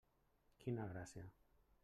[0.63, 1.29] Quina gràcia!